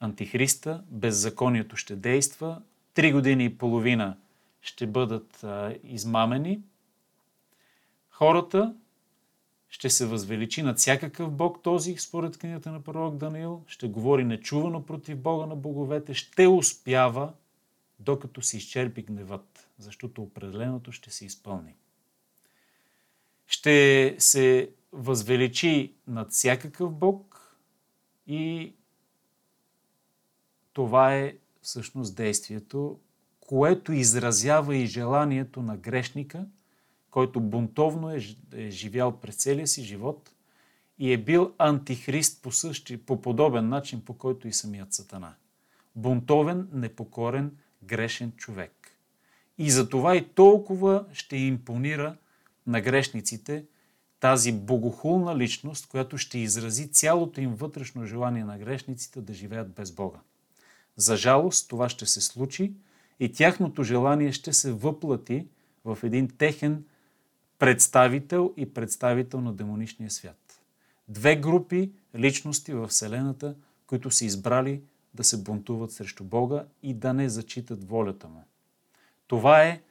Антихриста, 0.00 0.84
беззаконието 0.90 1.76
ще 1.76 1.96
действа, 1.96 2.62
три 2.94 3.12
години 3.12 3.44
и 3.44 3.58
половина 3.58 4.16
ще 4.60 4.86
бъдат 4.86 5.44
а, 5.44 5.74
измамени. 5.84 6.62
Хората 8.22 8.74
ще 9.68 9.90
се 9.90 10.06
възвеличи 10.06 10.62
над 10.62 10.78
всякакъв 10.78 11.32
бог 11.32 11.62
този, 11.62 11.96
според 11.96 12.38
книгата 12.38 12.72
на 12.72 12.82
пророк 12.82 13.16
Даниил, 13.16 13.64
ще 13.66 13.88
говори 13.88 14.24
нечувано 14.24 14.86
против 14.86 15.18
Бога 15.18 15.46
на 15.46 15.56
боговете, 15.56 16.14
ще 16.14 16.46
успява, 16.46 17.32
докато 17.98 18.42
се 18.42 18.56
изчерпи 18.56 19.02
гневът, 19.02 19.68
защото 19.78 20.22
определеното 20.22 20.92
ще 20.92 21.10
се 21.10 21.24
изпълни. 21.24 21.74
Ще 23.46 24.16
се 24.18 24.70
възвеличи 24.92 25.94
над 26.06 26.30
всякакъв 26.30 26.92
бог 26.92 27.56
и 28.26 28.74
това 30.72 31.14
е 31.16 31.36
всъщност 31.62 32.16
действието, 32.16 33.00
което 33.40 33.92
изразява 33.92 34.76
и 34.76 34.86
желанието 34.86 35.62
на 35.62 35.76
грешника, 35.76 36.46
който 37.10 37.40
бунтовно 37.40 38.10
е, 38.10 38.20
е 38.54 38.70
живял 38.70 39.20
през 39.20 39.36
целия 39.36 39.66
си 39.66 39.82
живот 39.82 40.30
и 40.98 41.12
е 41.12 41.18
бил 41.18 41.52
антихрист 41.58 42.42
по, 42.42 42.52
същи, 42.52 42.96
по 42.96 43.22
подобен 43.22 43.68
начин, 43.68 44.00
по 44.04 44.14
който 44.14 44.48
и 44.48 44.52
самият 44.52 44.92
Сатана. 44.92 45.34
Бунтовен, 45.96 46.68
непокорен, 46.72 47.56
грешен 47.82 48.32
човек. 48.36 48.72
И 49.58 49.70
за 49.70 49.88
това 49.88 50.16
и 50.16 50.28
толкова 50.28 51.04
ще 51.12 51.36
импонира 51.36 52.16
на 52.66 52.80
грешниците 52.80 53.64
тази 54.20 54.52
богохулна 54.52 55.38
личност, 55.38 55.88
която 55.88 56.18
ще 56.18 56.38
изрази 56.38 56.92
цялото 56.92 57.40
им 57.40 57.54
вътрешно 57.54 58.06
желание 58.06 58.44
на 58.44 58.58
грешниците 58.58 59.20
да 59.20 59.34
живеят 59.34 59.70
без 59.74 59.92
Бога. 59.92 60.18
За 60.96 61.16
жалост 61.16 61.68
това 61.68 61.88
ще 61.88 62.06
се 62.06 62.20
случи 62.20 62.72
и 63.20 63.32
тяхното 63.32 63.82
желание 63.82 64.32
ще 64.32 64.52
се 64.52 64.72
въплати 64.72 65.46
в 65.84 65.98
един 66.02 66.28
техен 66.28 66.84
представител 67.60 68.54
и 68.56 68.74
представител 68.74 69.40
на 69.40 69.52
демоничния 69.52 70.10
свят. 70.10 70.60
Две 71.08 71.36
групи 71.36 71.92
личности 72.14 72.72
в 72.72 72.88
Вселената, 72.88 73.54
които 73.86 74.10
са 74.10 74.24
избрали 74.24 74.82
да 75.14 75.24
се 75.24 75.42
бунтуват 75.42 75.92
срещу 75.92 76.24
Бога 76.24 76.64
и 76.82 76.94
да 76.94 77.12
не 77.12 77.28
зачитат 77.28 77.88
волята 77.88 78.28
му. 78.28 78.44
Това 79.26 79.62
е 79.62 79.82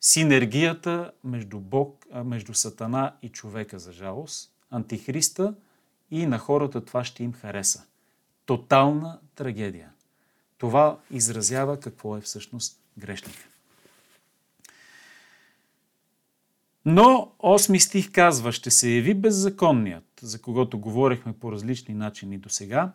синергията 0.00 1.12
между, 1.24 1.60
Бог, 1.60 2.06
между 2.24 2.54
Сатана 2.54 3.16
и 3.22 3.28
човека, 3.28 3.78
за 3.78 3.92
жалост, 3.92 4.52
Антихриста 4.70 5.54
и 6.10 6.26
на 6.26 6.38
хората 6.38 6.84
това 6.84 7.04
ще 7.04 7.24
им 7.24 7.32
хареса. 7.32 7.84
Тотална 8.46 9.20
трагедия. 9.34 9.92
Това 10.58 10.98
изразява 11.10 11.80
какво 11.80 12.16
е 12.16 12.20
всъщност 12.20 12.80
грешника. 12.98 13.53
Но 16.86 17.32
8 17.38 17.78
стих 17.78 18.12
казва, 18.12 18.52
ще 18.52 18.70
се 18.70 18.90
яви 18.90 19.14
беззаконният, 19.14 20.04
за 20.20 20.42
когото 20.42 20.78
говорихме 20.78 21.32
по 21.32 21.52
различни 21.52 21.94
начини 21.94 22.38
до 22.38 22.48
сега, 22.48 22.92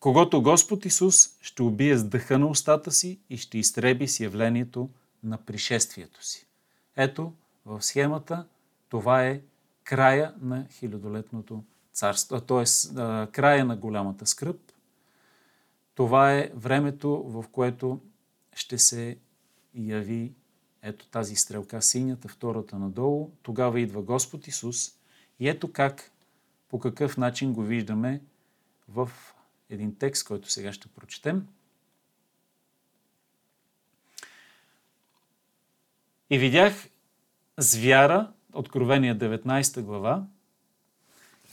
когато 0.00 0.42
Господ 0.42 0.84
Исус 0.84 1.38
ще 1.40 1.62
убие 1.62 1.96
с 1.96 2.04
дъха 2.04 2.38
на 2.38 2.46
устата 2.46 2.90
си 2.92 3.20
и 3.30 3.36
ще 3.36 3.58
изтреби 3.58 4.08
с 4.08 4.20
явлението 4.20 4.90
на 5.22 5.38
пришествието 5.38 6.24
си. 6.26 6.46
Ето, 6.96 7.32
в 7.66 7.82
схемата 7.82 8.46
това 8.88 9.24
е 9.24 9.40
края 9.84 10.34
на 10.40 10.66
хилядолетното 10.70 11.64
царство, 11.92 12.40
т.е. 12.40 12.64
края 13.32 13.64
на 13.64 13.76
голямата 13.76 14.26
скръп, 14.26 14.60
това 15.94 16.32
е 16.32 16.50
времето, 16.54 17.22
в 17.26 17.44
което 17.52 18.00
ще 18.54 18.78
се 18.78 19.18
яви 19.74 20.32
ето 20.84 21.06
тази 21.06 21.36
стрелка 21.36 21.82
синята, 21.82 22.28
втората 22.28 22.78
надолу. 22.78 23.30
Тогава 23.42 23.80
идва 23.80 24.02
Господ 24.02 24.46
Исус. 24.46 24.98
И 25.40 25.48
ето 25.48 25.72
как, 25.72 26.10
по 26.68 26.78
какъв 26.78 27.16
начин 27.16 27.52
го 27.52 27.62
виждаме 27.62 28.20
в 28.88 29.10
един 29.70 29.94
текст, 29.98 30.26
който 30.26 30.50
сега 30.50 30.72
ще 30.72 30.88
прочетем. 30.88 31.46
И 36.30 36.38
видях 36.38 36.88
звяра, 37.58 38.32
Откровение 38.54 39.18
19 39.18 39.80
глава, 39.80 40.26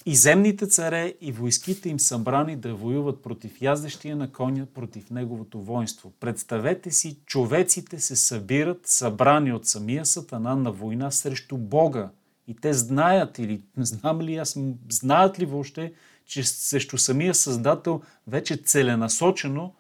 и 0.06 0.16
земните 0.16 0.68
царе 0.68 1.14
и 1.22 1.32
войските 1.32 1.90
им 1.90 2.00
събрани 2.00 2.56
да 2.56 2.76
воюват 2.76 3.24
против 3.24 3.62
яздещия 3.62 4.16
на 4.16 4.32
коня, 4.32 4.66
против 4.66 5.10
неговото 5.10 5.60
воинство. 5.60 6.14
Представете 6.20 6.92
си, 6.92 7.20
човеците 7.26 8.00
се 8.00 8.16
събират, 8.16 8.88
събрани 8.88 9.54
от 9.54 9.68
самия 9.68 10.06
сатана 10.06 10.56
на 10.56 10.72
война 10.72 11.12
срещу 11.12 11.58
Бога. 11.58 12.10
И 12.48 12.56
те 12.56 12.74
знаят 12.74 13.40
или 13.40 13.62
знам 13.78 14.22
ли 14.22 14.36
аз, 14.36 14.58
знаят 14.90 15.40
ли 15.40 15.46
въобще, 15.46 15.94
че 16.26 16.44
срещу 16.44 16.98
самия 16.98 17.36
Създател 17.36 18.02
вече 18.28 18.58
целенасочено 18.58 19.74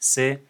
се 0.00 0.40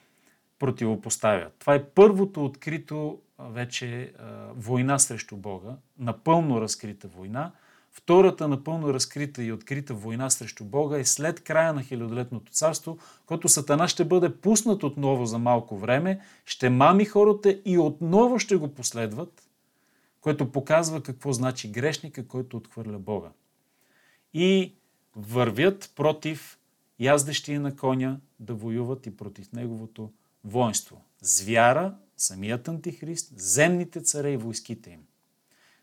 противопоставят. 0.59 1.55
Това 1.59 1.75
е 1.75 1.85
първото 1.85 2.45
открито 2.45 3.19
вече 3.39 4.13
война 4.55 4.99
срещу 4.99 5.37
Бога, 5.37 5.77
напълно 5.99 6.61
разкрита 6.61 7.09
война– 7.09 7.53
Втората 7.97 8.49
напълно 8.49 8.95
разкрита 8.95 9.43
и 9.43 9.53
открита 9.53 9.95
война 9.95 10.31
срещу 10.31 10.65
Бога 10.65 10.99
е 10.99 11.05
след 11.05 11.45
края 11.45 11.73
на 11.73 11.83
хилядолетното 11.83 12.53
царство, 12.53 12.99
който 13.27 13.49
Сатана 13.49 13.89
ще 13.89 14.05
бъде 14.05 14.37
пуснат 14.37 14.83
отново 14.83 15.27
за 15.27 15.39
малко 15.39 15.79
време, 15.79 16.21
ще 16.45 16.71
мами 16.71 17.05
хората 17.05 17.61
и 17.65 17.79
отново 17.79 18.39
ще 18.39 18.57
го 18.57 18.75
последват, 18.75 19.49
което 20.21 20.53
показва 20.53 21.03
какво 21.03 21.33
значи 21.33 21.71
грешника, 21.71 22.27
който 22.27 22.57
отхвърля 22.57 22.99
Бога. 22.99 23.29
И 24.35 24.75
вървят 25.17 25.93
против 25.97 26.59
яздещия 27.01 27.61
на 27.61 27.77
коня 27.77 28.21
да 28.41 28.55
воюват 28.55 29.07
и 29.07 29.17
против 29.17 29.53
неговото 29.53 30.11
воинство. 30.45 31.05
Звяра, 31.21 31.95
самият 32.17 32.69
антихрист, 32.69 33.33
земните 33.37 34.01
царе 34.01 34.33
и 34.33 34.37
войските 34.37 34.91
им. 34.91 35.01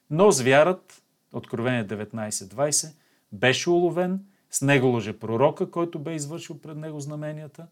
Но 0.09 0.31
звярат, 0.31 1.02
Откровение 1.33 1.87
19.20, 1.87 2.93
беше 3.31 3.69
уловен, 3.69 4.25
с 4.51 4.61
него 4.61 4.87
лъже 4.87 5.19
пророка, 5.19 5.71
който 5.71 5.99
бе 5.99 6.15
извършил 6.15 6.59
пред 6.59 6.77
него 6.77 6.99
знаменията, 6.99 7.67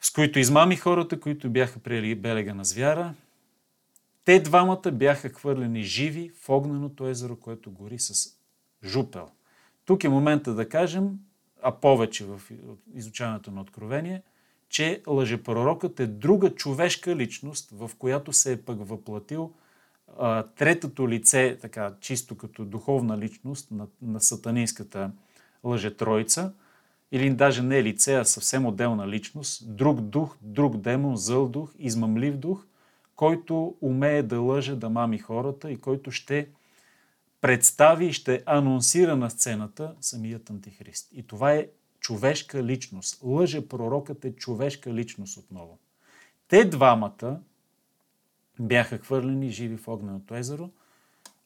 с 0.00 0.10
които 0.10 0.38
измами 0.38 0.76
хората, 0.76 1.20
които 1.20 1.50
бяха 1.50 1.78
приели 1.78 2.14
белега 2.14 2.54
на 2.54 2.64
звяра. 2.64 3.14
Те 4.24 4.40
двамата 4.40 4.90
бяха 4.92 5.28
хвърлени 5.28 5.82
живи 5.82 6.32
в 6.42 6.48
огненото 6.48 7.06
езеро, 7.06 7.36
което 7.36 7.70
гори 7.70 7.98
с 7.98 8.36
жупел. 8.84 9.30
Тук 9.84 10.04
е 10.04 10.08
момента 10.08 10.54
да 10.54 10.68
кажем, 10.68 11.18
а 11.62 11.72
повече 11.72 12.24
в 12.24 12.42
изучаването 12.94 13.50
на 13.50 13.60
Откровение, 13.60 14.22
че 14.68 15.02
лъжепророкът 15.06 16.00
е 16.00 16.06
друга 16.06 16.54
човешка 16.54 17.16
личност, 17.16 17.70
в 17.72 17.90
която 17.98 18.32
се 18.32 18.52
е 18.52 18.62
пък 18.62 18.88
въплатил 18.88 19.52
а, 20.18 20.42
третото 20.42 21.08
лице, 21.08 21.58
така 21.60 21.94
чисто 22.00 22.36
като 22.36 22.64
духовна 22.64 23.18
личност 23.18 23.70
на, 23.70 23.86
на 24.02 24.20
сатанинската 24.20 25.10
лъжетроица, 25.64 26.52
или 27.12 27.30
даже 27.30 27.62
не 27.62 27.82
лице, 27.82 28.14
а 28.14 28.24
съвсем 28.24 28.66
отделна 28.66 29.08
личност, 29.08 29.76
друг 29.76 30.00
дух, 30.00 30.36
друг 30.40 30.76
демон, 30.76 31.16
зъл 31.16 31.48
дух, 31.48 31.72
измамлив 31.78 32.36
дух, 32.36 32.66
който 33.16 33.76
умее 33.80 34.22
да 34.22 34.40
лъже, 34.40 34.76
да 34.76 34.90
мами 34.90 35.18
хората 35.18 35.70
и 35.70 35.80
който 35.80 36.10
ще 36.10 36.48
представи 37.40 38.06
и 38.06 38.12
ще 38.12 38.42
анонсира 38.46 39.16
на 39.16 39.30
сцената 39.30 39.94
самият 40.00 40.50
антихрист. 40.50 41.08
И 41.12 41.26
това 41.26 41.52
е 41.52 41.68
човешка 42.00 42.64
личност. 42.64 43.20
Лъже 43.22 43.68
пророкът 43.68 44.24
е 44.24 44.36
човешка 44.36 44.94
личност 44.94 45.36
отново. 45.36 45.78
Те 46.48 46.64
двамата 46.64 47.40
бяха 48.60 48.98
хвърлени 48.98 49.50
живи 49.50 49.76
в 49.76 49.88
огненото 49.88 50.34
езеро 50.34 50.70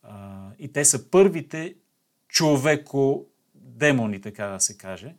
а, 0.02 0.48
и 0.58 0.72
те 0.72 0.84
са 0.84 1.10
първите 1.10 1.74
човеко-демони, 2.28 4.20
така 4.20 4.46
да 4.46 4.60
се 4.60 4.78
каже, 4.78 5.14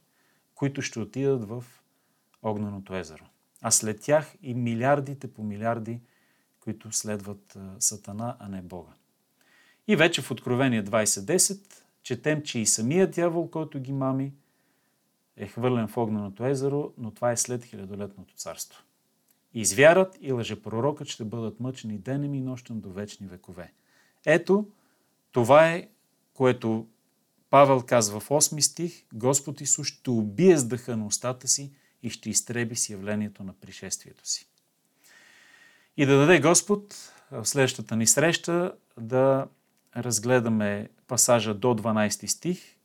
които 0.55 0.81
ще 0.81 0.99
отидат 0.99 1.47
в 1.47 1.65
огненото 2.41 2.95
езеро. 2.95 3.25
А 3.61 3.71
след 3.71 4.01
тях 4.01 4.35
и 4.41 4.53
милиардите 4.53 5.33
по 5.33 5.43
милиарди, 5.43 6.01
които 6.59 6.91
следват 6.91 7.57
Сатана, 7.79 8.35
а 8.39 8.49
не 8.49 8.61
Бога. 8.61 8.91
И 9.87 9.95
вече 9.95 10.21
в 10.21 10.31
Откровение 10.31 10.83
20.10 10.83 11.59
четем, 12.03 12.43
че 12.43 12.59
и 12.59 12.65
самият 12.65 13.11
дявол, 13.11 13.49
който 13.49 13.79
ги 13.79 13.93
мами, 13.93 14.33
е 15.37 15.47
хвърлен 15.47 15.87
в 15.87 15.97
огненото 15.97 16.45
езеро, 16.45 16.93
но 16.97 17.11
това 17.11 17.31
е 17.31 17.37
след 17.37 17.65
хилядолетното 17.65 18.35
царство. 18.35 18.83
И 19.53 19.65
звярат 19.65 20.17
и 20.21 20.31
лъжепророкът 20.31 21.07
ще 21.07 21.23
бъдат 21.23 21.59
мъчени 21.59 21.97
денем 21.97 22.33
и 22.33 22.41
нощен 22.41 22.79
до 22.79 22.91
вечни 22.91 23.27
векове. 23.27 23.73
Ето, 24.25 24.67
това 25.31 25.69
е, 25.69 25.87
което 26.33 26.87
Павел 27.49 27.81
казва 27.81 28.19
в 28.19 28.29
8 28.29 28.59
стих, 28.59 29.05
Господ 29.13 29.61
Исус 29.61 29.87
ще 29.87 30.09
убие 30.09 30.57
с 30.57 30.65
дъха 30.65 30.97
на 30.97 31.05
устата 31.05 31.47
си 31.47 31.71
и 32.03 32.09
ще 32.09 32.29
изтреби 32.29 32.75
с 32.75 32.89
явлението 32.89 33.43
на 33.43 33.53
пришествието 33.53 34.29
си. 34.29 34.47
И 35.97 36.05
да 36.05 36.17
даде 36.17 36.39
Господ 36.39 37.13
в 37.31 37.45
следващата 37.45 37.95
ни 37.95 38.07
среща 38.07 38.73
да 38.99 39.47
разгледаме 39.97 40.89
пасажа 41.07 41.53
до 41.53 41.67
12 41.67 42.25
стих, 42.25 42.75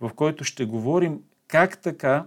в 0.00 0.10
който 0.14 0.44
ще 0.44 0.64
говорим 0.64 1.22
как 1.46 1.82
така, 1.82 2.26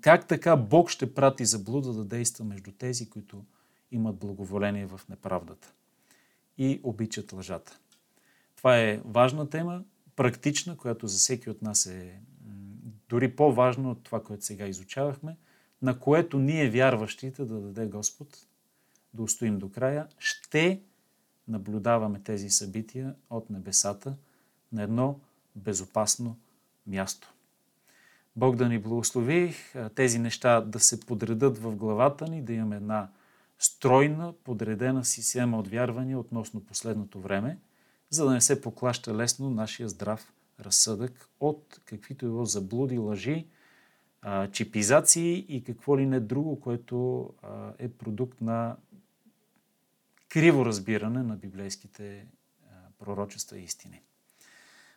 как 0.00 0.28
така 0.28 0.56
Бог 0.56 0.90
ще 0.90 1.14
прати 1.14 1.44
заблуда 1.44 1.92
да 1.92 2.04
действа 2.04 2.44
между 2.44 2.72
тези, 2.72 3.10
които 3.10 3.44
имат 3.92 4.16
благоволение 4.16 4.86
в 4.86 5.00
неправдата 5.08 5.72
и 6.58 6.80
обичат 6.82 7.32
лъжата. 7.32 7.78
Това 8.56 8.78
е 8.78 9.00
важна 9.04 9.50
тема, 9.50 9.84
практична, 10.16 10.76
която 10.76 11.08
за 11.08 11.18
всеки 11.18 11.50
от 11.50 11.62
нас 11.62 11.86
е 11.86 12.20
дори 13.08 13.36
по-важно 13.36 13.90
от 13.90 14.02
това, 14.02 14.22
което 14.22 14.44
сега 14.44 14.66
изучавахме, 14.66 15.36
на 15.82 15.98
което 15.98 16.38
ние, 16.38 16.70
вярващите, 16.70 17.44
да 17.44 17.60
даде 17.60 17.86
Господ, 17.86 18.46
да 19.14 19.22
устоим 19.22 19.58
до 19.58 19.70
края, 19.70 20.06
ще 20.18 20.80
наблюдаваме 21.48 22.20
тези 22.20 22.50
събития 22.50 23.14
от 23.30 23.50
небесата 23.50 24.16
на 24.72 24.82
едно 24.82 25.20
безопасно 25.56 26.36
място. 26.86 27.34
Бог 28.38 28.56
да 28.56 28.68
ни 28.68 28.78
благослови 28.78 29.54
тези 29.94 30.18
неща 30.18 30.60
да 30.60 30.80
се 30.80 31.00
подредат 31.00 31.58
в 31.58 31.76
главата 31.76 32.28
ни, 32.28 32.42
да 32.42 32.52
имаме 32.52 32.76
една 32.76 33.10
стройна, 33.58 34.32
подредена 34.44 35.04
система 35.04 35.58
от 35.58 35.68
вярвания 35.68 36.18
относно 36.18 36.64
последното 36.64 37.20
време, 37.20 37.58
за 38.10 38.24
да 38.24 38.30
не 38.30 38.40
се 38.40 38.60
поклаща 38.60 39.16
лесно 39.16 39.50
нашия 39.50 39.88
здрав 39.88 40.32
разсъдък 40.60 41.28
от 41.40 41.80
каквито 41.84 42.42
е 42.42 42.46
заблуди, 42.46 42.98
лъжи, 42.98 43.46
чипизации 44.52 45.46
и 45.48 45.64
какво 45.64 45.98
ли 45.98 46.06
не 46.06 46.20
друго, 46.20 46.60
което 46.60 47.28
е 47.78 47.88
продукт 47.88 48.40
на 48.40 48.76
криво 50.28 50.66
разбиране 50.66 51.22
на 51.22 51.36
библейските 51.36 52.26
пророчества 52.98 53.58
и 53.58 53.64
истини. 53.64 54.02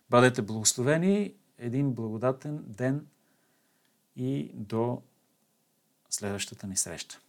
Бъдете 0.10 0.42
благословени, 0.42 1.34
един 1.58 1.94
благодатен 1.94 2.64
ден 2.68 3.08
и 4.16 4.52
до 4.54 5.02
следващата 6.10 6.68
ни 6.68 6.78
среща. 6.78 7.20